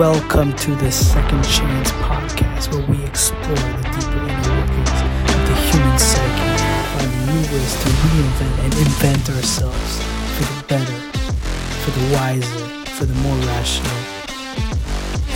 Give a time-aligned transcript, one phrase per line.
[0.00, 4.96] Welcome to the Second Chance podcast, where we explore the deeper inner workings
[5.28, 6.56] of the human psyche,
[6.96, 10.02] find new ways to reinvent and invent ourselves
[10.38, 10.98] for the better,
[11.82, 13.94] for the wiser, for the more rational,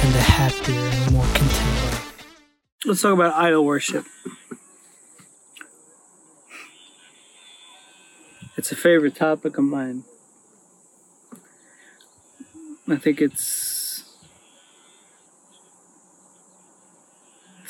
[0.02, 2.00] and the happier and more content.
[2.86, 4.06] Let's talk about idol worship.
[8.56, 10.04] It's a favorite topic of mine.
[12.88, 13.73] I think it's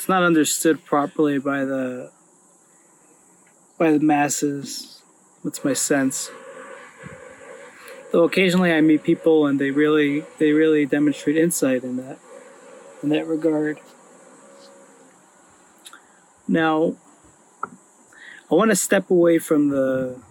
[0.05, 2.11] it's not understood properly by the
[3.79, 5.01] by the masses.
[5.43, 6.29] That's my sense.
[8.11, 12.19] Though occasionally I meet people and they really they really demonstrate insight in that
[13.01, 13.79] in that regard.
[16.47, 16.97] Now,
[17.63, 20.21] I want to step away from the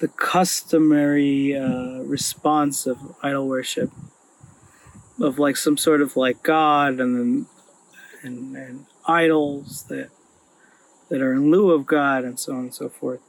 [0.00, 3.90] the customary uh, response of idol worship,
[5.18, 7.46] of like some sort of like God and then
[8.22, 10.10] and, and idols that
[11.08, 13.20] that are in lieu of God and so on and so forth.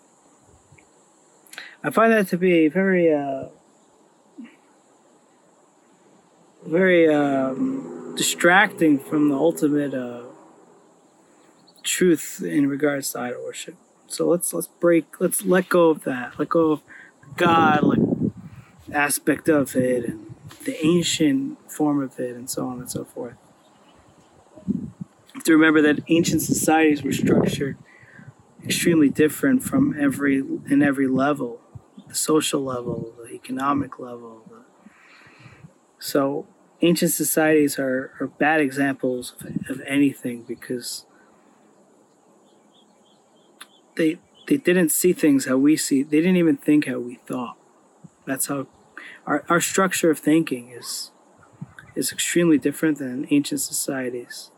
[1.84, 3.48] I find that to be very uh,
[6.66, 10.24] very um, distracting from the ultimate uh,
[11.84, 13.76] truth in regards to idol worship.
[14.08, 16.40] So let's let's break let's let go of that.
[16.40, 16.82] Let go of
[17.36, 18.00] God like
[18.94, 23.36] aspect of it and the ancient form of it and so on and so forth.
[25.46, 27.78] To remember that ancient societies were structured
[28.64, 31.60] extremely different from every in every level,
[32.08, 34.44] the social level, the economic level.
[36.00, 36.48] So
[36.82, 41.06] ancient societies are, are bad examples of, of anything because
[43.96, 47.58] they they didn't see things how we see they didn't even think how we thought
[48.26, 48.68] that's how
[49.26, 51.12] our, our structure of thinking is
[51.96, 54.52] is extremely different than ancient societies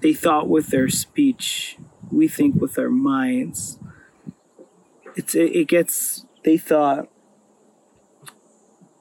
[0.00, 1.78] they thought with their speech
[2.10, 3.78] we think with our minds
[5.16, 7.08] it's it, it gets they thought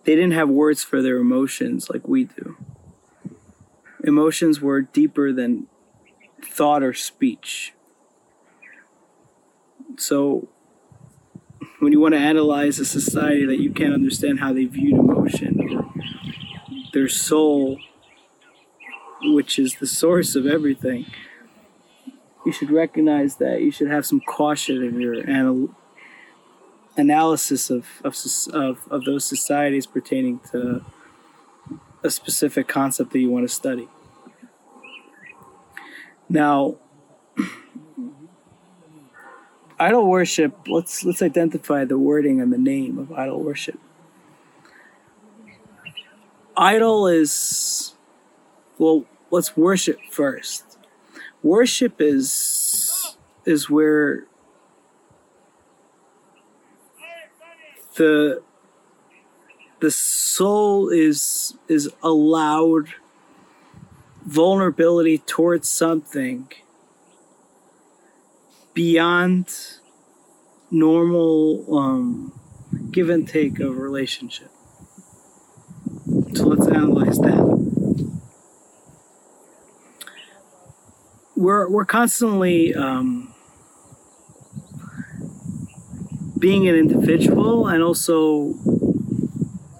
[0.03, 2.57] they didn't have words for their emotions like we do
[4.03, 5.67] emotions were deeper than
[6.41, 7.73] thought or speech.
[9.97, 10.47] So,
[11.79, 15.63] when you want to analyze a society that you can't understand how they viewed emotion
[16.93, 17.77] their soul,
[19.21, 21.05] which is the source of everything,
[22.45, 25.75] you should recognize that you should have some caution in your anal-
[26.95, 28.15] analysis of, of,
[28.53, 30.83] of, of those societies pertaining to
[32.03, 33.87] a specific concept that you want to study.
[36.29, 36.77] Now,
[39.79, 40.67] idol worship.
[40.67, 43.79] Let's let's identify the wording and the name of idol worship.
[46.55, 47.93] Idol is
[48.79, 49.05] well.
[49.29, 50.77] Let's worship first.
[51.43, 54.25] Worship is is where
[57.97, 58.41] the
[59.79, 62.89] the soul is is allowed
[64.25, 66.49] vulnerability towards something
[68.73, 69.53] beyond
[70.69, 72.39] normal um,
[72.91, 74.51] give and take of relationship.
[76.35, 77.56] So let's analyze that.
[81.37, 83.31] We're, we're constantly um,
[86.39, 88.55] being an individual and also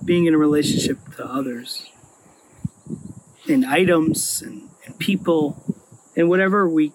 [0.06, 1.90] being in a relationship to others
[3.48, 5.76] in items and, and people
[6.16, 6.94] and whatever we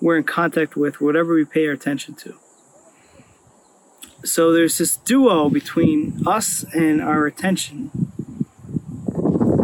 [0.00, 2.36] we're in contact with, whatever we pay our attention to.
[4.22, 7.86] So there's this duo between us and our attention,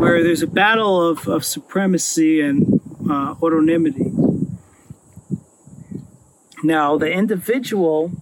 [0.00, 2.77] where there's a battle of, of supremacy and
[3.10, 3.34] uh.
[6.62, 8.12] Now, the individual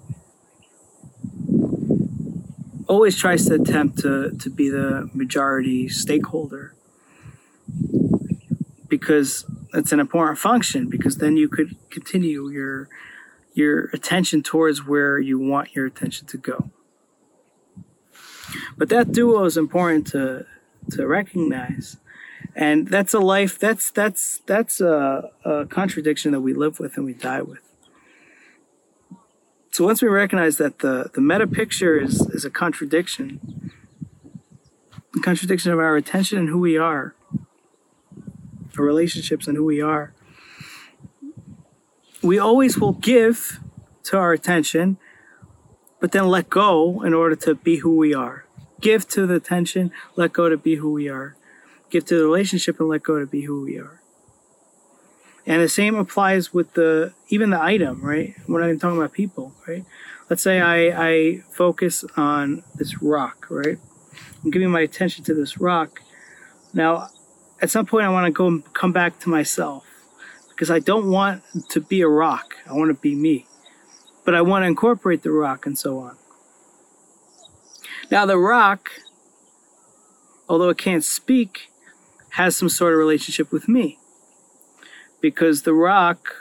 [2.87, 6.75] always tries to attempt to, to be the majority stakeholder
[8.89, 9.45] because
[9.75, 12.89] it's an important function because then you could continue your
[13.55, 16.71] your attention towards where you want your attention to go.
[18.77, 20.47] But that duo is important to
[20.91, 21.97] to recognize.
[22.55, 27.05] And that's a life that's that's that's a, a contradiction that we live with and
[27.05, 27.61] we die with.
[29.71, 33.71] So once we recognize that the, the meta picture is, is a contradiction,
[35.15, 37.15] a contradiction of our attention and who we are,
[38.79, 40.15] our relationships and who we are.
[42.23, 43.61] We always will give
[44.05, 44.97] to our attention,
[46.01, 48.47] but then let go in order to be who we are.
[48.81, 51.37] give to the attention, let go to be who we are.
[51.91, 54.01] Give to the relationship and let go to be who we are.
[55.47, 58.35] And the same applies with the even the item, right?
[58.49, 59.85] We're not even talking about people, right?
[60.29, 63.79] Let's say I, I focus on this rock, right?
[64.43, 66.03] I'm giving my attention to this rock.
[66.75, 67.11] Now,
[67.63, 69.85] at some point, I want to go and come back to myself
[70.49, 72.55] because I don't want to be a rock.
[72.69, 73.47] I want to be me.
[74.25, 76.17] But I want to incorporate the rock and so on.
[78.11, 78.91] Now, the rock,
[80.49, 81.71] although it can't speak,
[82.37, 83.99] has some sort of relationship with me
[85.23, 86.35] because the rock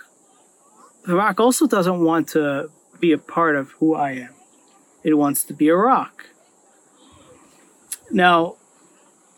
[1.06, 2.69] the rock also doesn't want to
[3.00, 4.33] be a part of who I am.
[5.03, 6.27] It wants to be a rock.
[8.12, 8.56] Now,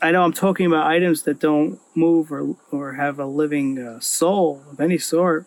[0.01, 4.00] I know I'm talking about items that don't move or, or have a living uh,
[4.00, 5.45] soul of any sort.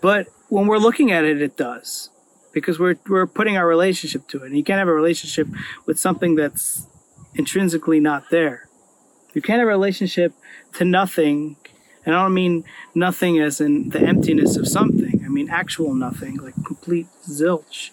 [0.00, 2.10] But when we're looking at it, it does.
[2.52, 4.46] Because we're, we're putting our relationship to it.
[4.46, 5.48] And you can't have a relationship
[5.84, 6.86] with something that's
[7.34, 8.67] intrinsically not there.
[9.38, 10.32] You can't have a relationship
[10.74, 11.54] to nothing.
[12.04, 15.22] And I don't mean nothing as in the emptiness of something.
[15.24, 17.90] I mean actual nothing, like complete zilch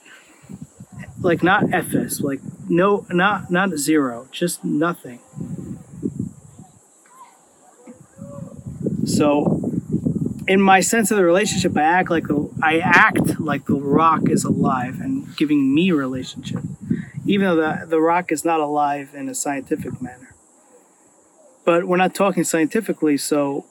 [1.19, 2.39] like not fs like
[2.69, 5.19] no not not zero just nothing
[9.05, 9.71] so
[10.47, 14.29] in my sense of the relationship i act like the i act like the rock
[14.29, 16.61] is alive and giving me relationship
[17.25, 20.34] even though the, the rock is not alive in a scientific manner
[21.65, 23.65] but we're not talking scientifically so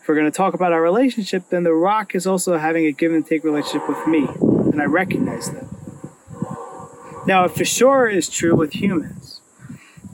[0.00, 2.92] if we're going to talk about our relationship then the rock is also having a
[2.92, 4.26] give and take relationship with me
[4.70, 5.66] and i recognize that
[7.26, 9.40] now, it for sure is true with humans.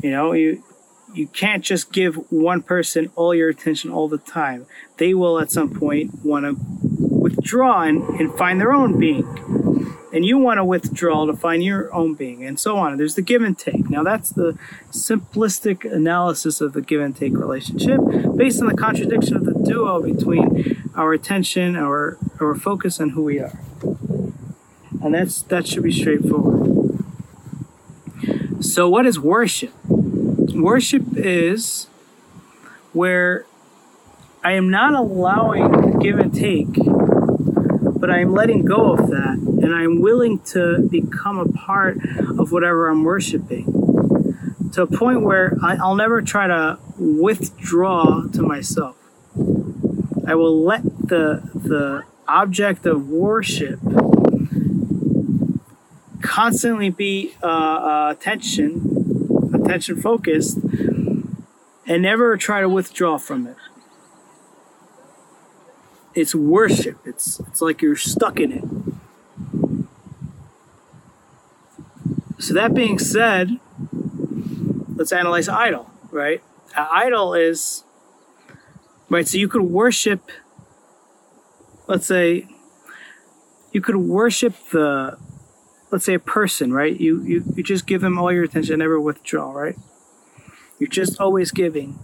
[0.03, 0.65] You know, you
[1.13, 4.67] you can't just give one person all your attention all the time.
[4.97, 6.57] They will at some point want to
[6.89, 9.27] withdraw and, and find their own being.
[10.13, 12.97] And you want to withdraw to find your own being, and so on.
[12.99, 13.89] There's the give and take.
[13.89, 14.59] Now, that's the
[14.91, 17.99] simplistic analysis of the give and take relationship
[18.37, 23.23] based on the contradiction of the duo between our attention, our, our focus, and who
[23.23, 23.59] we are.
[25.03, 27.03] And that's that should be straightforward.
[28.61, 29.73] So, what is worship?
[29.87, 31.89] Worship is
[32.93, 33.47] where
[34.45, 39.75] I am not allowing give and take, but I am letting go of that, and
[39.75, 41.99] I am willing to become a part
[42.39, 43.83] of whatever I'm worshiping
[44.73, 48.97] to a point where I, will never try to withdraw to myself.
[50.27, 53.81] I will let the the object of worship
[56.23, 60.59] constantly be uh, uh, attention, attention focused,
[61.87, 63.57] and never try to withdraw from it.
[66.15, 66.99] It's worship.
[67.05, 68.65] It's it's like you're stuck in it.
[72.43, 73.61] So that being said,
[74.97, 76.43] let's analyze idol, right?
[76.77, 77.85] Idol is
[79.09, 79.29] right.
[79.29, 80.29] So you could worship.
[81.87, 82.49] Let's say
[83.71, 85.17] you could worship the
[85.93, 86.99] let's say a person, right?
[86.99, 89.77] You, you, you just give them all your attention, never withdraw, right?
[90.81, 91.97] You're just always giving.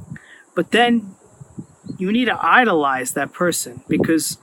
[0.54, 1.16] But then
[1.98, 4.38] you need to idolize that person because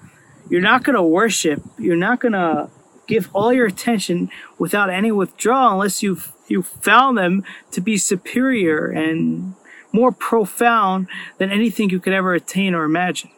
[0.49, 2.69] you're not going to worship, you're not going to
[3.07, 8.87] give all your attention without any withdrawal unless you've you found them to be superior
[8.87, 9.55] and
[9.91, 11.07] more profound
[11.37, 13.31] than anything you could ever attain or imagine.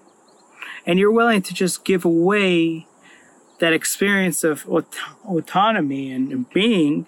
[0.86, 2.88] And you're willing to just give away
[3.60, 7.06] that experience of aut- autonomy and, and being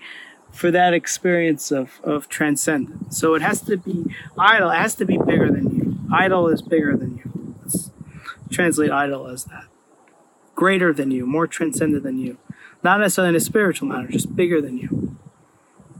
[0.51, 3.17] for that experience of, of transcendence.
[3.17, 4.05] So it has to be
[4.37, 5.99] idol, it has to be bigger than you.
[6.11, 7.55] Idol is bigger than you.
[7.61, 7.91] Let's
[8.49, 9.65] translate idol as that.
[10.55, 12.37] Greater than you, more transcendent than you.
[12.83, 15.17] Not necessarily in a spiritual manner, just bigger than you.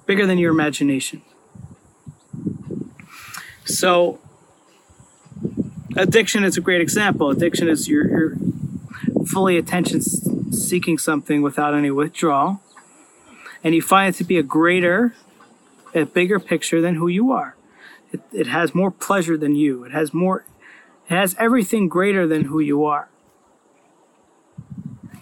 [0.06, 1.22] Bigger than your imagination.
[3.66, 4.20] So
[5.96, 7.30] addiction is a great example.
[7.30, 8.38] Addiction is your, your
[9.28, 12.62] fully attention seeking something without any withdrawal,
[13.64, 15.16] and you find it to be a greater,
[15.94, 17.56] a bigger picture than who you are.
[18.12, 19.84] It, it has more pleasure than you.
[19.84, 20.46] It has more,
[21.10, 23.10] it has everything greater than who you are.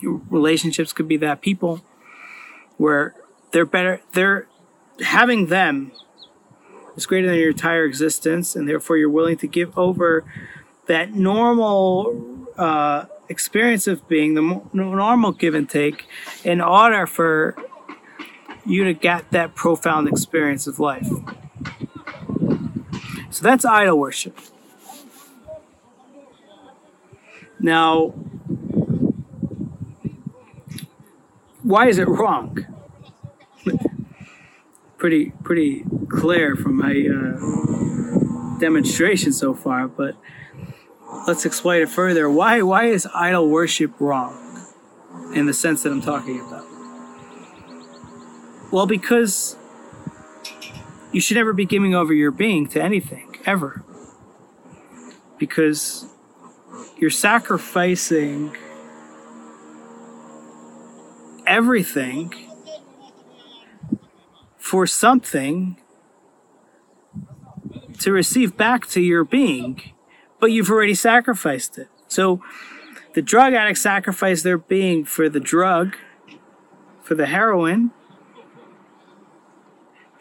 [0.01, 1.81] Relationships could be that people
[2.77, 3.15] where
[3.51, 4.47] they're better, they're
[5.01, 5.91] having them
[6.95, 10.25] is greater than your entire existence, and therefore you're willing to give over
[10.87, 16.07] that normal uh, experience of being, the normal give and take,
[16.43, 17.55] in order for
[18.65, 21.07] you to get that profound experience of life.
[23.29, 24.37] So that's idol worship.
[27.59, 28.13] Now,
[31.67, 32.65] why is it wrong?
[34.97, 40.15] pretty pretty clear from my uh, demonstration so far, but
[41.27, 42.29] let's explain it further.
[42.29, 44.65] Why why is idol worship wrong
[45.36, 46.65] in the sense that I'm talking about?
[48.71, 49.55] Well, because
[51.12, 53.83] you should never be giving over your being to anything ever.
[55.38, 56.07] Because
[56.97, 58.57] you're sacrificing
[61.47, 62.33] everything
[64.57, 65.77] for something
[67.99, 69.81] to receive back to your being,
[70.39, 71.87] but you've already sacrificed it.
[72.07, 72.41] So
[73.13, 75.95] the drug addict sacrificed their being for the drug,
[77.01, 77.91] for the heroin,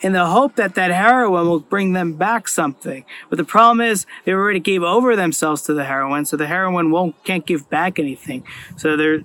[0.01, 3.05] in the hope that that heroin will bring them back something.
[3.29, 6.91] But the problem is they already gave over themselves to the heroin, so the heroin
[6.91, 8.45] won't can't give back anything.
[8.77, 9.23] So they're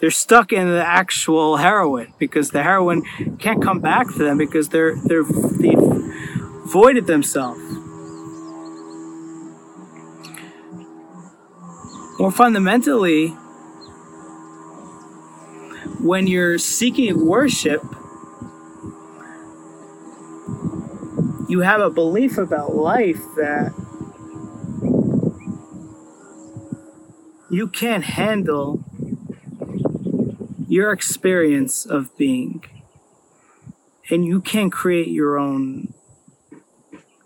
[0.00, 3.02] they're stuck in the actual heroin because the heroin
[3.38, 5.74] can't come back to them because they're they're they
[6.66, 7.60] voided themselves.
[12.18, 13.28] More fundamentally,
[16.00, 17.82] when you're seeking worship,
[21.48, 23.72] you have a belief about life that
[27.50, 28.84] you can't handle
[30.68, 32.62] your experience of being
[34.10, 35.92] and you can create your own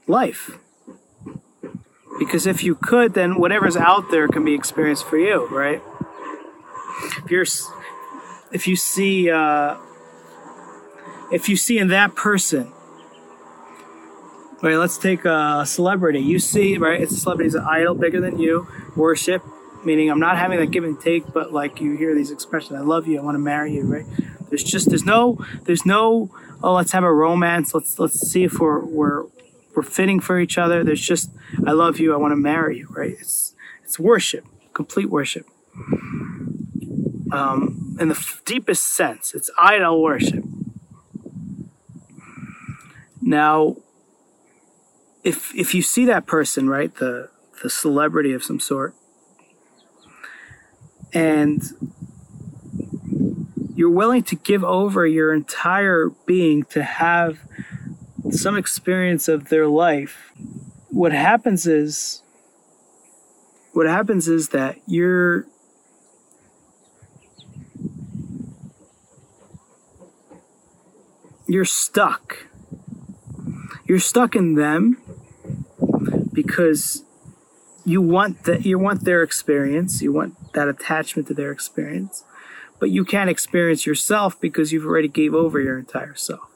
[0.06, 0.58] life.
[2.18, 5.82] Because if you could then whatever's out there can be experienced for you right?
[7.24, 7.46] If you're
[8.52, 9.76] if you see uh,
[11.32, 12.72] if you see in that person
[14.62, 16.20] right let's take a celebrity.
[16.20, 19.42] You see right it's a celebrity's an idol bigger than you worship
[19.84, 22.82] meaning I'm not having that give and take, but like you hear these expressions, I
[22.82, 24.06] love you, I want to marry you, right?
[24.48, 26.30] There's just there's no there's no
[26.62, 29.24] oh let's have a romance, let's let's see if we're we're
[29.74, 30.84] we're fitting for each other.
[30.84, 31.30] There's just
[31.66, 33.16] I love you, I want to marry you, right?
[33.18, 35.46] It's it's worship, complete worship.
[37.32, 40.44] Um, in the f- deepest sense, it's idol worship.
[43.22, 43.76] Now,
[45.24, 47.30] if if you see that person, right, the
[47.62, 48.94] the celebrity of some sort,
[51.12, 51.62] and
[53.74, 57.40] you're willing to give over your entire being to have
[58.30, 60.32] some experience of their life,
[60.88, 62.22] what happens is
[63.72, 65.46] what happens is that you're
[71.46, 72.46] you're stuck.
[73.86, 75.02] You're stuck in them
[76.32, 77.04] because
[77.84, 82.24] you want that you want their experience you want that attachment to their experience.
[82.78, 86.48] But you can't experience yourself because you've already gave over your entire self.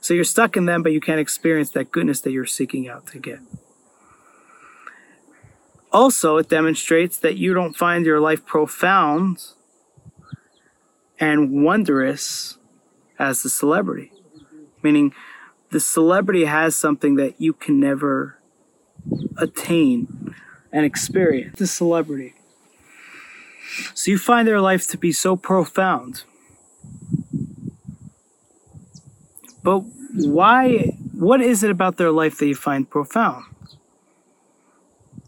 [0.00, 3.06] So you're stuck in them but you can't experience that goodness that you're seeking out
[3.08, 3.40] to get.
[5.92, 9.48] Also it demonstrates that you don't find your life profound
[11.18, 12.58] and wondrous
[13.18, 14.12] as the celebrity.
[14.82, 15.12] Meaning
[15.70, 18.38] the celebrity has something that you can never
[19.36, 20.34] attain
[20.72, 21.58] and experience.
[21.58, 22.35] The celebrity.
[23.94, 26.24] So you find their life to be so profound.
[29.62, 29.80] But
[30.14, 33.44] why, what is it about their life that you find profound?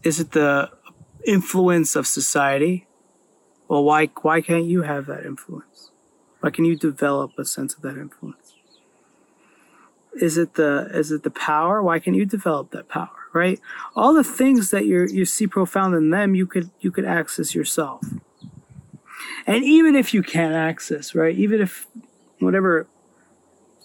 [0.03, 0.71] Is it the
[1.25, 2.87] influence of society?
[3.67, 5.91] Well, why, why can't you have that influence?
[6.39, 8.55] Why can you develop a sense of that influence?
[10.19, 11.83] Is it the, is it the power?
[11.83, 13.19] Why can't you develop that power?
[13.33, 13.59] right?
[13.95, 17.53] All the things that you you see profound in them, you could you could access
[17.55, 18.01] yourself.
[19.49, 21.35] And even if you can't access, right?
[21.35, 21.87] Even if
[22.37, 22.85] whatever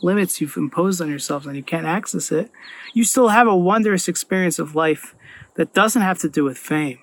[0.02, 2.50] limits you've imposed on yourself and you can't access it,
[2.92, 5.14] you still have a wondrous experience of life
[5.54, 6.98] that doesn't have to do with fame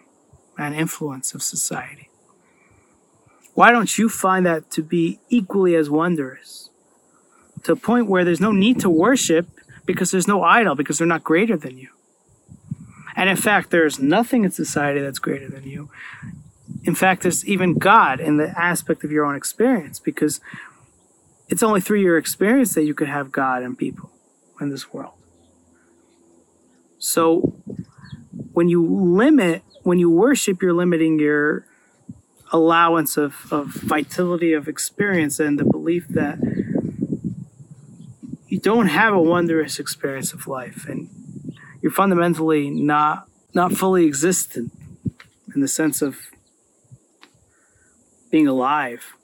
[0.59, 2.07] and influence of society.
[3.55, 6.69] Why don't you find that to be equally as wondrous?
[7.63, 9.47] To a point where there's no need to worship
[9.87, 11.89] because there's no idol, because they're not greater than you.
[13.15, 15.89] And in fact, there's nothing in society that's greater than you.
[16.83, 20.39] In fact, there's even God in the aspect of your own experience because
[21.47, 24.09] it's only through your experience that you could have God and people
[24.59, 25.13] in this world.
[26.97, 27.55] So
[28.53, 31.65] when you limit, when you worship, you're limiting your
[32.51, 36.37] allowance of, of vitality of experience and the belief that
[38.47, 41.09] you don't have a wondrous experience of life and
[41.81, 44.71] you're fundamentally not not fully existent
[45.55, 46.30] in the sense of
[48.31, 49.15] being alive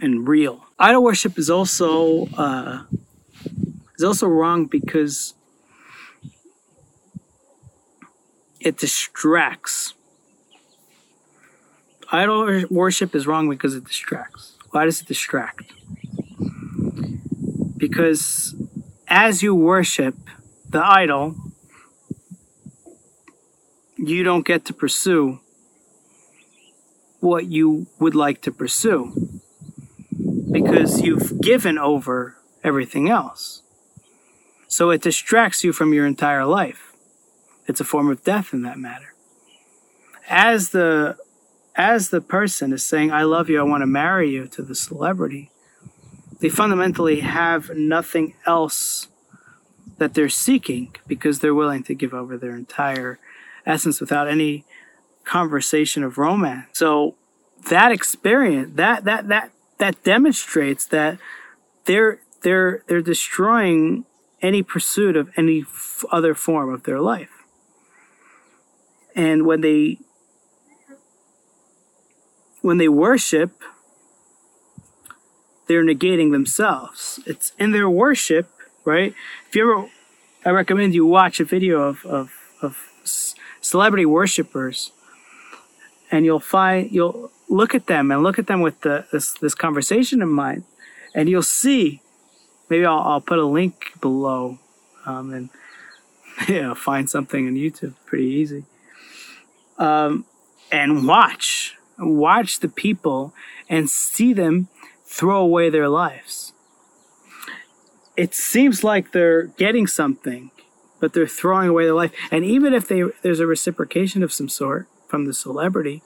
[0.00, 0.66] and real.
[0.78, 2.82] Idol worship is also uh,
[3.96, 5.34] is also wrong because
[8.60, 9.94] it distracts.
[12.10, 14.58] Idol worship is wrong because it distracts.
[14.70, 15.72] Why does it distract?
[17.76, 18.54] Because
[19.08, 20.16] as you worship
[20.68, 21.36] the idol,
[23.96, 25.40] you don't get to pursue
[27.22, 29.40] what you would like to pursue
[30.50, 33.62] because you've given over everything else.
[34.66, 36.92] So it distracts you from your entire life.
[37.68, 39.14] It's a form of death in that matter.
[40.28, 41.16] As the
[41.76, 44.74] as the person is saying, I love you, I want to marry you to the
[44.74, 45.50] celebrity,
[46.40, 49.06] they fundamentally have nothing else
[49.98, 53.20] that they're seeking because they're willing to give over their entire
[53.64, 54.64] essence without any
[55.24, 56.66] conversation of romance.
[56.72, 57.14] So
[57.68, 61.18] that experience, that that that that demonstrates that
[61.84, 64.04] they're they're they're destroying
[64.40, 67.44] any pursuit of any f- other form of their life.
[69.14, 69.98] And when they
[72.60, 73.62] when they worship,
[75.66, 77.20] they're negating themselves.
[77.26, 78.48] It's in their worship,
[78.84, 79.14] right?
[79.48, 79.88] If you ever,
[80.44, 82.76] I recommend you watch a video of of, of
[83.60, 84.92] celebrity worshipers,
[86.12, 89.54] and you'll find you'll look at them and look at them with the, this this
[89.54, 90.64] conversation in mind,
[91.14, 92.02] and you'll see.
[92.68, 94.58] Maybe I'll, I'll put a link below,
[95.04, 95.50] um, and
[96.48, 98.64] yeah, find something on YouTube pretty easy.
[99.78, 100.26] Um,
[100.70, 103.34] and watch watch the people
[103.68, 104.68] and see them
[105.04, 106.52] throw away their lives.
[108.16, 110.50] It seems like they're getting something,
[111.00, 112.12] but they're throwing away their life.
[112.30, 116.02] And even if they there's a reciprocation of some sort from the celebrity,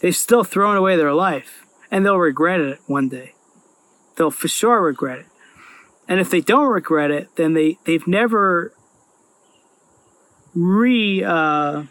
[0.00, 3.34] they've still thrown away their life, and they'll regret it one day.
[4.16, 5.26] They'll for sure regret it.
[6.08, 8.72] And if they don't regret it, then they they've never
[10.56, 11.84] re uh,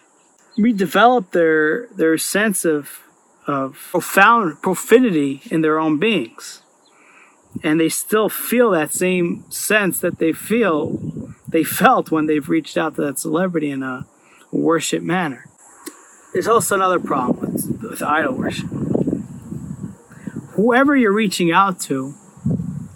[0.58, 3.00] redeveloped their their sense of
[3.48, 6.64] of profound profundity in their own beings.
[7.64, 11.00] And they still feel that same sense that they feel
[11.48, 14.06] they felt when they've reached out to that celebrity in a
[14.52, 15.46] worship manner.
[16.36, 18.68] There's also another problem with, with idol worship.
[20.56, 22.14] Whoever you're reaching out to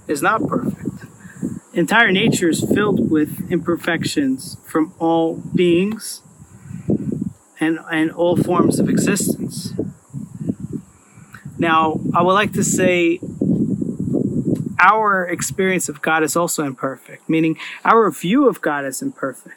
[0.09, 1.05] is not perfect.
[1.71, 6.21] Entire nature is filled with imperfections from all beings
[7.61, 9.71] and, and all forms of existence.
[11.57, 13.21] Now, I would like to say
[14.79, 19.55] our experience of God is also imperfect, meaning our view of God is imperfect.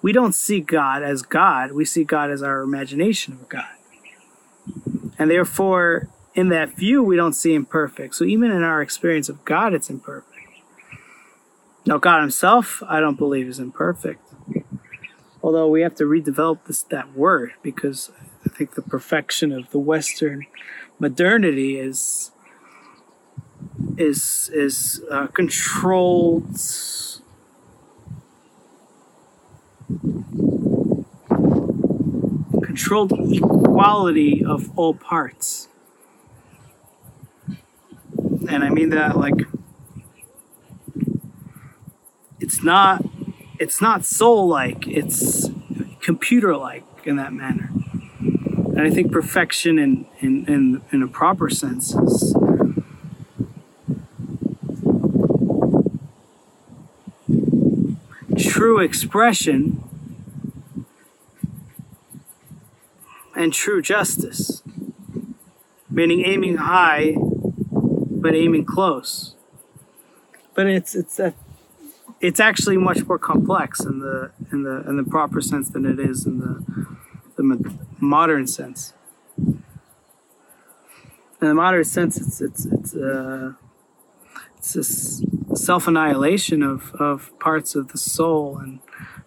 [0.00, 3.68] We don't see God as God, we see God as our imagination of God.
[5.18, 8.14] And therefore, in that view, we don't see Him perfect.
[8.14, 10.34] So even in our experience of God, it's imperfect.
[11.84, 14.22] Now, God Himself, I don't believe is imperfect.
[15.42, 18.10] Although we have to redevelop this that word because
[18.44, 20.46] I think the perfection of the Western
[20.98, 22.30] modernity is
[23.96, 26.60] is is uh, controlled
[32.62, 35.68] controlled equality of all parts.
[38.48, 39.34] And i mean that like
[42.40, 43.04] it's not
[43.58, 45.50] it's not soul like it's
[46.00, 47.70] computer like in that manner.
[48.20, 52.32] And I think perfection in, in, in, in a proper sense is
[58.58, 59.84] true expression
[63.36, 64.64] and true justice,
[65.88, 69.36] meaning aiming high but aiming close.
[70.54, 71.34] But it's it's a,
[72.20, 76.00] it's actually much more complex in the in the in the proper sense than it
[76.00, 76.64] is in the
[77.36, 78.92] the modern sense.
[79.36, 79.62] In
[81.46, 83.52] the modern sense, it's it's it's uh,
[84.56, 85.22] it's this
[85.54, 88.80] self annihilation of, of parts of the soul and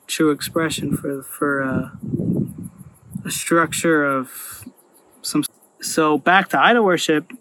[0.08, 1.90] true expression for for uh,
[3.26, 4.66] a structure of
[5.22, 5.44] some.
[5.82, 7.32] So back to idol worship.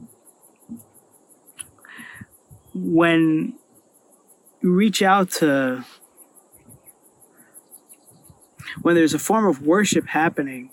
[2.72, 3.54] When
[4.62, 5.84] you reach out to
[8.82, 10.70] when there's a form of worship happening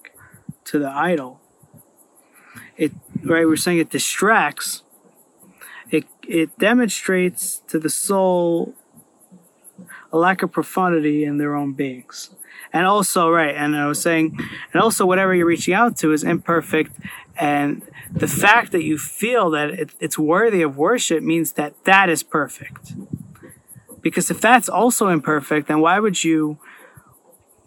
[0.66, 1.42] to the idol,
[2.78, 2.92] it
[3.24, 4.84] right we're saying it distracts.
[6.28, 8.76] It demonstrates to the soul
[10.12, 12.32] a lack of profundity in their own beings.
[12.74, 14.38] And also, right, and I was saying,
[14.74, 16.92] and also whatever you're reaching out to is imperfect.
[17.38, 22.10] And the fact that you feel that it, it's worthy of worship means that that
[22.10, 22.94] is perfect
[24.02, 26.60] Because if that's also imperfect, then why would you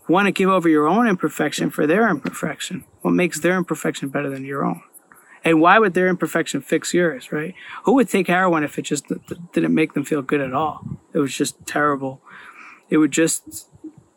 [0.09, 2.85] want to give over your own imperfection for their imperfection?
[3.03, 4.83] What makes their imperfection better than your own?
[5.44, 7.55] And why would their imperfection fix yours, right?
[7.85, 9.07] Who would take heroin if it just
[9.53, 10.85] didn't make them feel good at all?
[11.12, 12.20] It was just terrible.
[12.90, 13.68] It would just,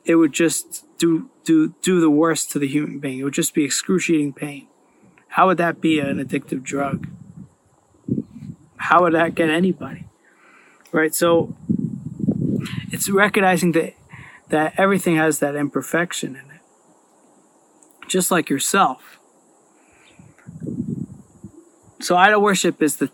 [0.04, 3.20] it would just do, do, do the worst to the human being.
[3.20, 4.68] It would just be excruciating pain.
[5.30, 7.08] How would that be an addictive drug?
[8.76, 10.08] How would that get anybody?
[10.92, 11.16] Right?
[11.16, 11.56] So
[12.92, 13.94] it's recognizing that
[14.50, 16.62] that everything has that imperfection in it.
[18.08, 19.20] Just like yourself.
[22.04, 23.10] So idol worship is the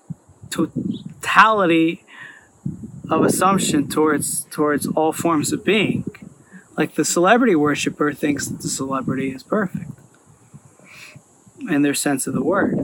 [0.49, 2.03] totality
[3.07, 6.05] of assumption towards towards all forms of being.
[6.75, 9.91] Like the celebrity worshiper thinks that the celebrity is perfect
[11.69, 12.79] in their sense of the word.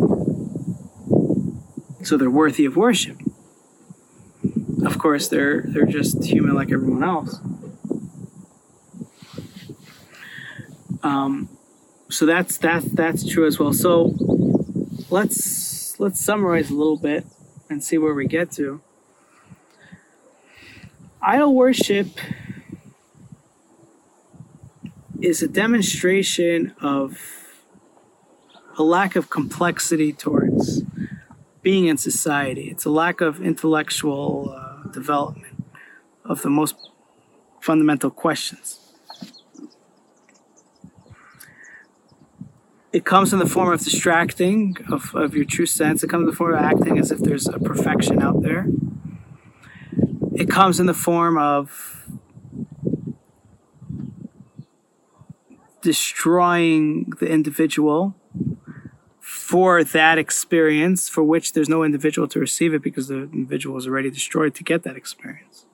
[2.04, 3.18] So they're worthy of worship.
[4.86, 7.39] Of course, they're they're just human like everyone else.
[11.02, 11.50] Um,
[12.12, 13.74] so that's that's that's true as well.
[13.74, 14.13] So
[15.10, 15.74] let's
[16.06, 17.26] let's summarize a little bit
[17.68, 18.80] and see where we get to.
[21.20, 22.20] Idol worship
[25.20, 27.18] is a demonstration of
[28.78, 30.84] a lack of complexity towards
[31.63, 32.70] being in society.
[32.70, 35.65] It's a lack of intellectual uh, development
[36.24, 36.76] of the most
[37.62, 38.85] fundamental questions.
[42.95, 46.01] It comes in the form of distracting of, of your true sense.
[46.01, 48.67] It comes in the form of acting as if there's a perfection out there.
[50.34, 52.08] It comes in the form of
[55.81, 58.15] destroying the individual
[59.19, 63.88] for that experience for which there's no individual to receive it because the individual is
[63.88, 65.65] already destroyed to get that experience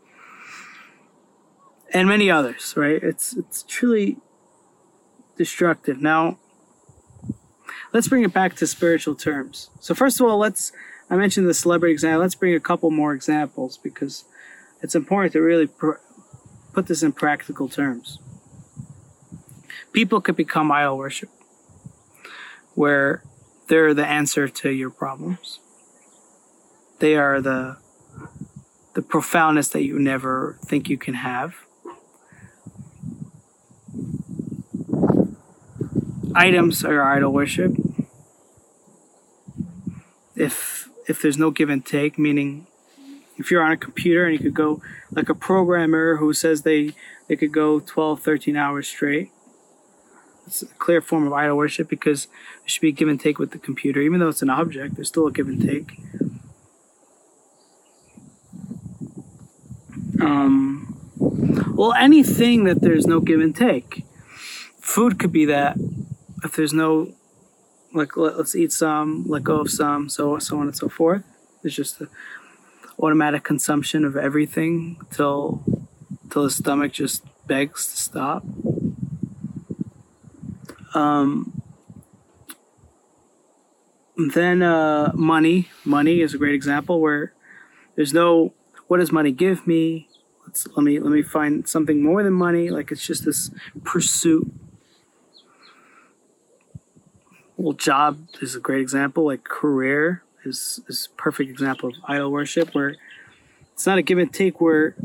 [1.93, 4.17] and many others right it's it's truly
[5.37, 6.37] destructive now
[7.93, 10.71] let's bring it back to spiritual terms so first of all let's
[11.09, 14.25] i mentioned the celebrity example let's bring a couple more examples because
[14.81, 16.01] it's important to really pr-
[16.73, 18.19] put this in practical terms
[19.91, 21.29] people could become idol worship
[22.75, 23.23] where
[23.67, 25.59] they're the answer to your problems.
[26.99, 27.77] They are the
[28.93, 31.55] the profoundness that you never think you can have.
[36.35, 37.73] Items are idol worship.
[40.35, 42.67] If if there's no give and take, meaning
[43.37, 46.93] if you're on a computer and you could go like a programmer who says they
[47.27, 49.31] they could go 12 13 hours straight
[50.51, 53.51] it's a clear form of idol worship because there should be give and take with
[53.51, 54.01] the computer.
[54.01, 55.97] Even though it's an object, there's still a give and take.
[60.21, 61.11] Um,
[61.73, 64.05] well, anything that there's no give and take.
[64.79, 65.77] Food could be that.
[66.43, 67.13] If there's no,
[67.93, 71.23] like, let, us eat some, let go of some, so so on and so forth.
[71.63, 72.09] It's just the
[72.99, 75.63] automatic consumption of everything till
[76.29, 78.43] till the stomach just begs to stop.
[80.93, 81.61] Um,
[84.17, 85.69] then uh, money.
[85.85, 87.33] Money is a great example where
[87.95, 88.53] there's no
[88.87, 90.09] what does money give me?
[90.45, 92.69] Let's let me let me find something more than money.
[92.69, 93.51] Like it's just this
[93.83, 94.51] pursuit.
[97.61, 99.23] Well, job is a great example.
[99.23, 102.95] Like career is is perfect example of idol worship where
[103.71, 104.95] it's not a give and take where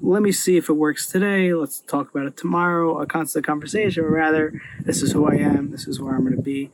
[0.00, 1.52] let me see if it works today.
[1.52, 2.98] Let's talk about it tomorrow.
[3.02, 5.72] A constant conversation, or rather, this is who I am.
[5.72, 6.70] This is where I'm going to be.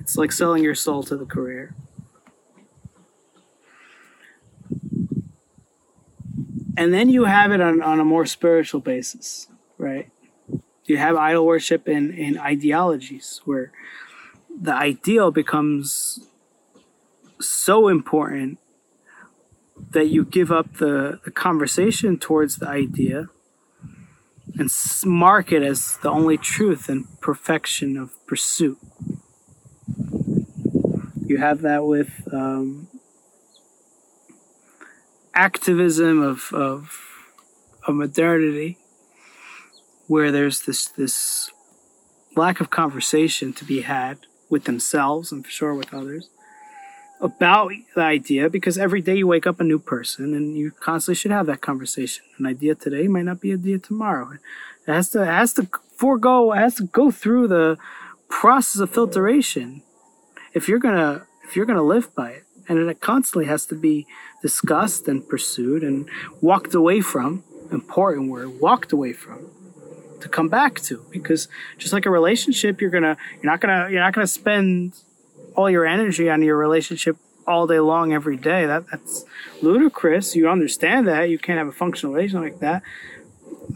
[0.00, 1.74] It's like selling your soul to the career.
[6.74, 9.46] And then you have it on, on a more spiritual basis,
[9.76, 10.10] right?
[10.86, 13.70] You have idol worship in, in ideologies where
[14.60, 16.26] the ideal becomes
[17.40, 18.58] so important
[19.90, 23.28] that you give up the, the conversation towards the idea
[24.58, 24.70] and
[25.04, 28.78] mark it as the only truth and perfection of pursuit.
[31.26, 32.88] You have that with um,
[35.34, 37.00] activism of, of,
[37.86, 38.78] of modernity,
[40.06, 41.50] where there's this, this
[42.36, 44.18] lack of conversation to be had
[44.54, 46.24] with themselves and for sure with others
[47.20, 51.16] about the idea because every day you wake up a new person and you constantly
[51.20, 52.24] should have that conversation.
[52.38, 54.26] An idea today might not be an idea tomorrow.
[54.86, 57.78] It has to it has to forego it has to go through the
[58.28, 59.82] process of filtration
[60.52, 62.44] if you're gonna if you're gonna live by it.
[62.68, 64.06] and it constantly has to be
[64.40, 66.08] discussed and pursued and
[66.40, 67.30] walked away from.
[67.70, 69.38] Important word, walked away from
[70.20, 71.48] to come back to because
[71.78, 74.94] just like a relationship you're gonna you're not gonna you're not gonna spend
[75.56, 78.66] all your energy on your relationship all day long every day.
[78.66, 79.24] That that's
[79.62, 80.34] ludicrous.
[80.34, 81.30] You understand that.
[81.30, 82.82] You can't have a functional relationship like that.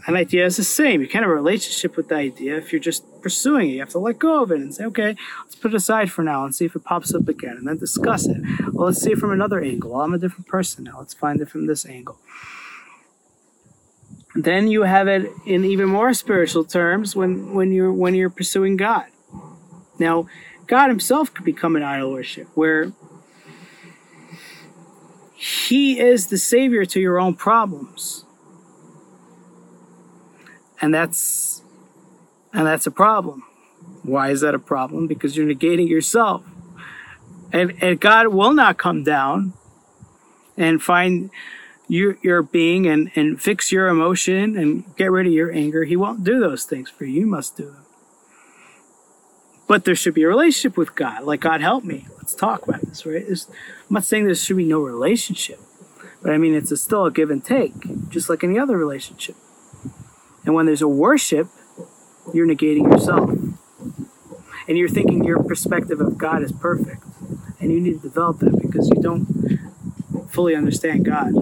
[0.05, 1.01] An idea is the same.
[1.01, 3.73] You can't have a relationship with the idea if you're just pursuing it.
[3.73, 6.23] You have to let go of it and say okay let's put it aside for
[6.23, 8.37] now and see if it pops up again and then discuss it.
[8.71, 9.91] Well let's see it from another angle.
[9.91, 10.99] Well, i'm a different person now.
[10.99, 12.17] Let's find it from this angle
[14.43, 18.77] then you have it in even more spiritual terms when, when you're when you're pursuing
[18.77, 19.05] God.
[19.97, 20.27] Now,
[20.67, 22.93] God Himself could become an idol worship, where
[25.35, 28.25] He is the savior to your own problems,
[30.81, 31.63] and that's
[32.53, 33.43] and that's a problem.
[34.03, 35.07] Why is that a problem?
[35.07, 36.43] Because you're negating yourself,
[37.51, 39.53] and and God will not come down
[40.55, 41.31] and find
[41.89, 45.83] your, your being and, and fix your emotion and get rid of your anger.
[45.83, 47.21] He won't do those things for you.
[47.21, 47.85] You must do them.
[49.67, 51.23] But there should be a relationship with God.
[51.23, 52.07] Like, God, help me.
[52.17, 53.25] Let's talk about this, right?
[53.25, 55.59] There's, I'm not saying there should be no relationship,
[56.21, 57.73] but I mean, it's a, still a give and take,
[58.09, 59.35] just like any other relationship.
[60.45, 61.47] And when there's a worship,
[62.33, 63.31] you're negating yourself.
[64.67, 67.03] And you're thinking your perspective of God is perfect.
[67.59, 71.33] And you need to develop that because you don't fully understand God.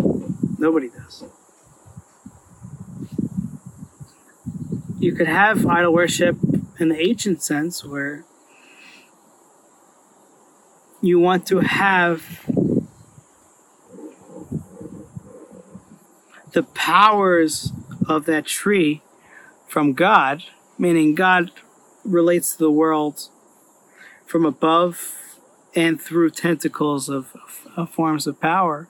[0.58, 1.24] Nobody does.
[5.00, 6.38] You could have idol worship
[6.80, 8.26] in the ancient sense where
[11.02, 12.46] you want to have
[16.54, 17.72] the powers
[18.08, 19.04] of that tree
[19.68, 20.44] from God,
[20.80, 21.52] meaning God
[22.04, 23.30] relates to the world
[24.26, 25.14] from above
[25.76, 28.88] and through tentacles of, of, of forms of power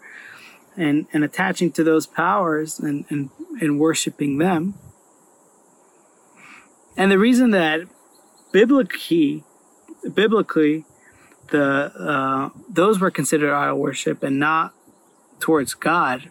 [0.78, 4.76] and, and attaching to those powers and, and, and worshiping them.
[6.96, 7.82] And the reason that
[8.52, 9.44] biblically,
[10.14, 10.86] biblically,
[11.50, 14.74] the uh, those were considered idol worship and not
[15.40, 16.30] towards God,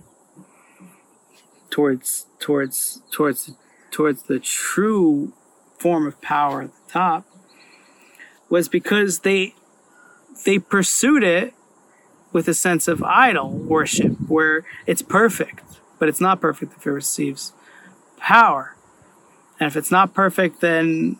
[1.71, 3.53] towards towards towards
[3.91, 5.33] towards the true
[5.79, 7.25] form of power at the top,
[8.49, 9.55] was because they
[10.45, 11.55] they pursued it
[12.33, 15.62] with a sense of idol worship where it's perfect,
[15.99, 17.53] but it's not perfect if it receives
[18.19, 18.77] power.
[19.59, 21.19] And if it's not perfect, then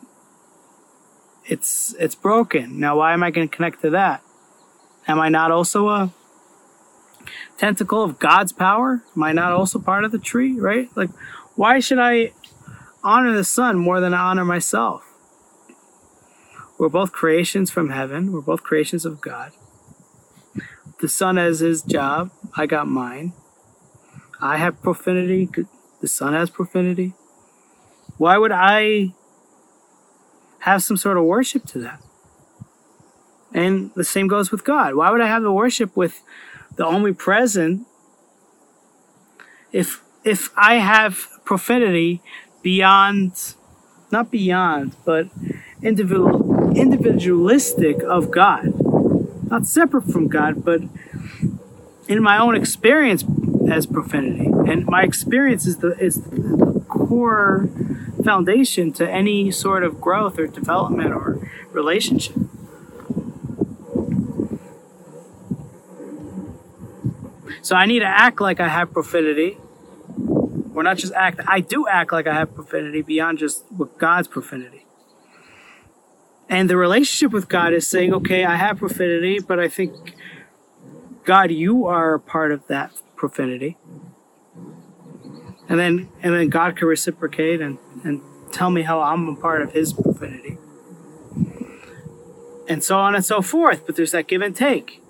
[1.45, 2.79] it's it's broken.
[2.79, 4.23] Now, why am I going to connect to that?
[5.09, 6.13] Am I not also a
[7.57, 9.03] tentacle of God's power?
[9.17, 10.59] Am I not also part of the tree?
[10.59, 10.91] Right?
[10.97, 11.11] Like,
[11.55, 12.33] why should I
[13.03, 15.05] honor the sun more than I honor myself?
[16.79, 18.33] We're both creations from heaven.
[18.33, 19.53] We're both creations of God.
[21.01, 22.31] The sun has his job.
[22.57, 23.33] I got mine.
[24.41, 25.49] I have profanity.
[26.01, 27.15] The sun has profanity.
[28.17, 29.13] Why would I
[30.61, 32.03] have some sort of worship to that?
[33.53, 34.95] And the same goes with God.
[34.95, 36.23] Why would I have the worship with
[36.77, 37.87] the omnipresent
[39.73, 42.21] if if I have profanity
[42.63, 43.55] beyond
[44.11, 45.29] not beyond, but
[45.83, 48.76] individual individualistic of God?
[49.47, 50.83] Not separate from God, but
[52.09, 53.25] in my own experience
[53.71, 54.47] as profanity.
[54.47, 57.69] And my experience is the is the core
[58.25, 62.37] foundation to any sort of growth or development or relationship.
[67.63, 69.59] So I need to act like I have profanity.
[70.75, 74.29] Or not just act, I do act like I have profanity beyond just with God's
[74.29, 74.86] profanity.
[76.49, 80.15] And the relationship with God is saying, okay, I have profanity, but I think,
[81.25, 83.77] God, you are a part of that profanity.
[85.69, 89.63] And then, and then God can reciprocate and, and tell me how I'm a part
[89.63, 90.59] of his profanity.
[92.69, 93.85] And so on and so forth.
[93.85, 95.03] But there's that give and take.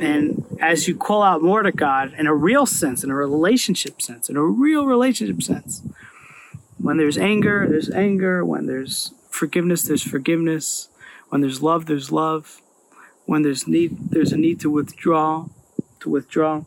[0.00, 4.02] And as you call out more to God in a real sense, in a relationship
[4.02, 5.82] sense, in a real relationship sense,
[6.78, 8.44] when there's anger, there's anger.
[8.44, 10.88] When there's forgiveness, there's forgiveness.
[11.28, 12.60] When there's love, there's love.
[13.26, 15.46] When there's need, there's a need to withdraw,
[16.00, 16.62] to withdraw.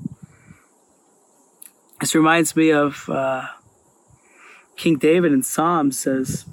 [2.02, 3.48] This reminds me of uh,
[4.76, 6.46] King David in Psalms says,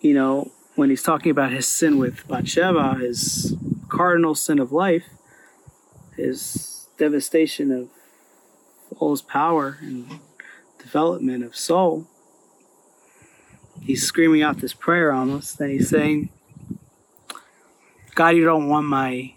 [0.00, 3.54] you know, when he's talking about his sin with Bathsheba, his
[3.88, 5.04] cardinal sin of life,
[6.16, 7.88] his devastation of
[8.98, 10.20] all his power and
[10.78, 12.06] development of soul
[13.80, 16.30] he's screaming out this prayer almost, and he's saying,
[18.14, 19.34] God, you don't want my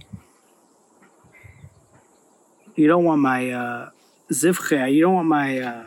[2.76, 3.90] you don't want my uh
[4.30, 5.84] you don't want my uh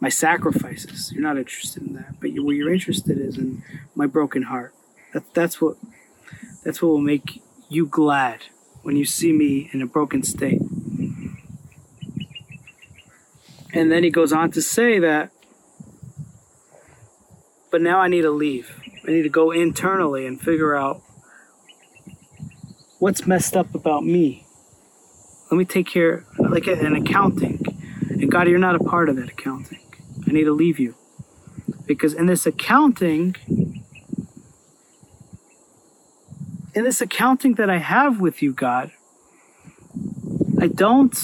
[0.00, 1.12] my sacrifices.
[1.12, 2.20] You're not interested in that.
[2.20, 3.62] But you, what you're interested is in
[3.94, 4.74] my broken heart.
[5.12, 5.76] That, that's what
[6.64, 8.40] that's what will make you glad
[8.82, 10.60] when you see me in a broken state.
[13.72, 15.30] And then he goes on to say that,
[17.70, 18.80] but now I need to leave.
[19.06, 21.02] I need to go internally and figure out
[22.98, 24.46] what's messed up about me.
[25.50, 27.64] Let me take care, like an accounting.
[28.10, 29.80] And God, you're not a part of that accounting.
[30.26, 30.94] I need to leave you.
[31.86, 33.34] Because in this accounting,
[36.74, 38.92] in this accounting that I have with you, God,
[40.60, 41.16] I don't.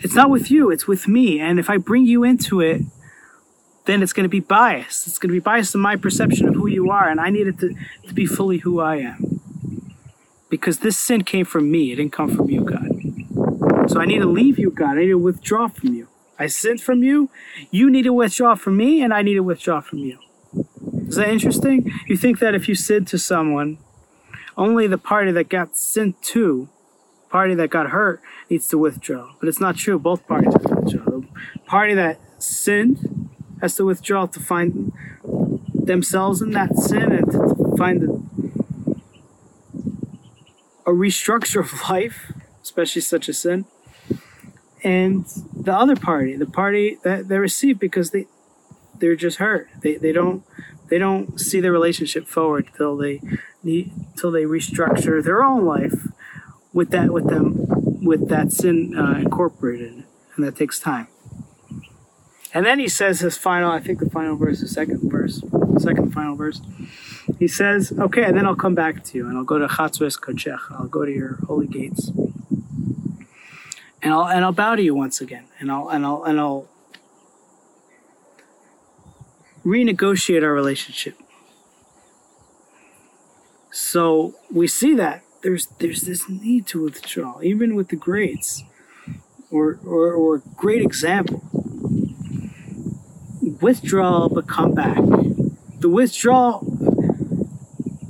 [0.00, 1.40] It's not with you, it's with me.
[1.40, 2.82] And if I bring you into it,
[3.84, 5.06] then it's going to be biased.
[5.06, 7.08] It's going to be biased in my perception of who you are.
[7.08, 7.74] And I need it to,
[8.06, 9.40] to be fully who I am.
[10.48, 13.90] Because this sin came from me, it didn't come from you, God.
[13.90, 14.92] So I need to leave you, God.
[14.92, 16.08] I need to withdraw from you.
[16.38, 17.30] I sinned from you.
[17.70, 20.18] You need to withdraw from me, and I need to withdraw from you.
[21.06, 21.90] Is that interesting?
[22.06, 23.78] You think that if you sin to someone,
[24.56, 26.68] only the party that got sinned to,
[27.30, 29.32] party that got hurt, needs to withdraw.
[29.40, 29.98] But it's not true.
[29.98, 31.20] Both parties withdraw.
[31.20, 31.26] The
[31.66, 33.11] party that sinned
[33.62, 34.92] has to withdraw to find
[35.72, 38.10] themselves in that sin and to find a,
[40.90, 43.64] a restructure of life, especially such a sin.
[44.84, 48.26] And the other party, the party that they receive because they
[48.98, 49.68] they're just hurt.
[49.80, 50.42] They they don't
[50.90, 53.20] they don't see the relationship forward till they
[53.62, 56.08] need till they restructure their own life
[56.72, 57.54] with that with them
[58.04, 60.02] with that sin uh, incorporated,
[60.34, 61.06] and that takes time.
[62.54, 65.42] And then he says his final, I think the final verse, the second verse,
[65.78, 66.60] second final verse.
[67.38, 70.18] He says, "Okay, and then I'll come back to you, and I'll go to Chatzos
[70.20, 70.60] Kodshech.
[70.70, 72.10] I'll go to your holy gates,
[74.02, 76.68] and I'll and I'll bow to you once again, and I'll and I'll and I'll
[79.64, 81.16] renegotiate our relationship."
[83.70, 88.64] So we see that there's there's this need to withdraw, even with the greats,
[89.50, 91.42] or or, or great example.
[93.62, 94.98] Withdraw but come back.
[95.78, 96.66] The withdrawal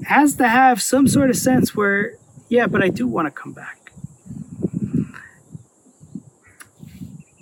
[0.07, 2.17] has to have some sort of sense where,
[2.49, 3.93] yeah, but I do want to come back.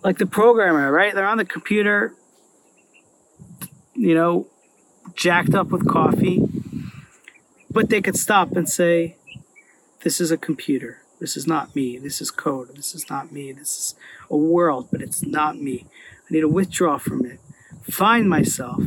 [0.03, 1.15] Like the programmer, right?
[1.15, 2.15] They're on the computer,
[3.95, 4.47] you know,
[5.15, 6.43] jacked up with coffee,
[7.71, 9.17] but they could stop and say,
[10.03, 11.03] this is a computer.
[11.21, 11.99] This is not me.
[11.99, 12.75] This is code.
[12.75, 13.53] This is not me.
[13.53, 13.95] This is
[14.31, 15.87] a world, but it's not me.
[16.29, 17.39] I need to withdraw from it,
[17.91, 18.83] find myself,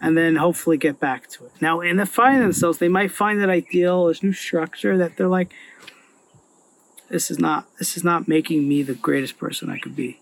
[0.00, 1.52] and then hopefully get back to it.
[1.60, 5.28] Now, in the finding themselves, they might find that ideal, this new structure that they're
[5.28, 5.52] like,
[7.10, 10.20] this is not this is not making me the greatest person I could be.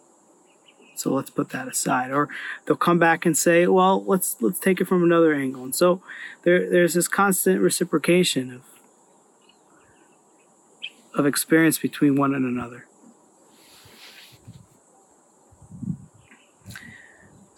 [0.94, 2.10] So let's put that aside.
[2.10, 2.28] Or
[2.64, 5.64] they'll come back and say, well, let's let's take it from another angle.
[5.64, 6.02] And so
[6.42, 8.62] there there's this constant reciprocation of
[11.14, 12.86] of experience between one and another.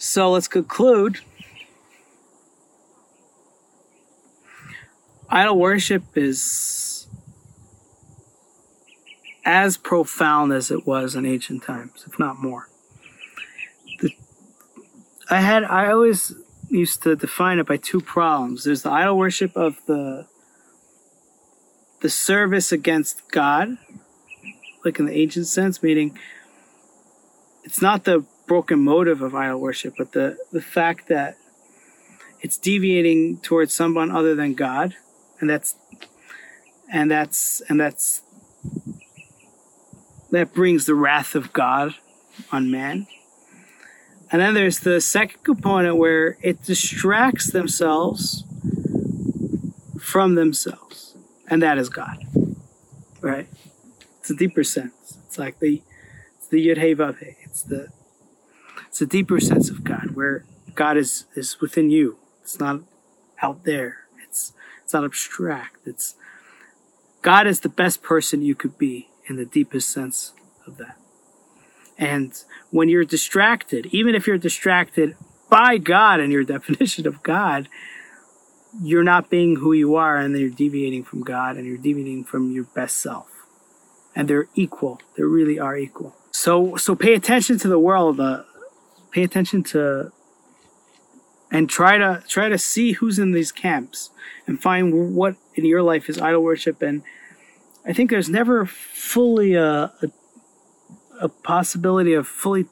[0.05, 1.21] So let's conclude.
[5.31, 7.07] Idol worship is
[9.47, 12.69] as profound as it was in ancient times, if not more.
[14.01, 14.11] The,
[15.31, 16.35] I had I always
[16.69, 18.65] used to define it by two problems.
[18.65, 20.27] There's the idol worship of the
[22.03, 23.79] the service against God,
[24.85, 26.19] like in the ancient sense, meaning
[27.65, 31.37] it's not the broken motive of idol worship, but the, the fact that
[32.41, 34.95] it's deviating towards someone other than God,
[35.41, 35.77] and that's
[36.93, 38.21] and that's and that's
[40.31, 41.95] that brings the wrath of God
[42.53, 43.07] on man.
[44.31, 48.45] And then there's the second component where it distracts themselves
[49.99, 51.17] from themselves,
[51.49, 52.27] and that is God.
[53.21, 53.49] Right?
[54.21, 55.19] It's a deeper sense.
[55.27, 55.83] It's like the
[56.37, 56.79] it's the Yud
[57.19, 57.37] Hey.
[57.43, 57.89] It's the
[58.95, 60.45] it's a deeper sense of God where
[60.77, 62.17] God is is within you.
[62.43, 62.83] It's not
[63.43, 64.05] out there.
[64.23, 64.53] It's
[64.85, 65.79] it's not abstract.
[65.85, 66.15] It's
[67.21, 70.33] God is the best person you could be in the deepest sense
[70.65, 70.97] of that.
[71.99, 72.41] And
[72.71, 75.17] when you're distracted, even if you're distracted
[75.51, 77.69] by God and your definition of God,
[78.81, 82.53] you're not being who you are and you're deviating from God and you're deviating from
[82.53, 83.27] your best self.
[84.15, 85.01] And they're equal.
[85.17, 86.15] They really are equal.
[86.31, 88.45] So so pay attention to the world, uh,
[89.15, 90.13] pay attention to
[91.51, 94.11] and try to try to see who's in these camps
[94.47, 96.83] and find what in your life is idol worship.
[96.83, 97.03] And
[97.87, 100.09] i think there's never fully a, a,
[101.21, 102.67] a possibility of fully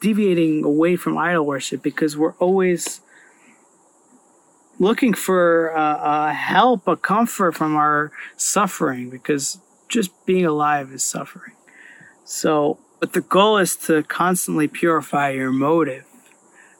[0.00, 3.00] deviating away from idol worship because we're always
[4.78, 11.54] looking for a help a comfort from our suffering because just being alive is suffering.
[12.24, 16.04] So but the goal is to constantly purify your motive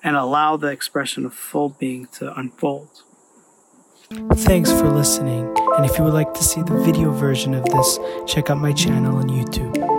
[0.02, 3.02] and allow the expression of full being to unfold.
[4.34, 7.98] Thanks for listening, and if you would like to see the video version of this,
[8.26, 9.95] check out my channel on YouTube.